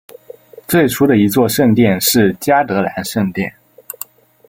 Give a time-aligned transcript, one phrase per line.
[0.67, 3.53] 最初的一座圣殿是嘉德兰圣殿。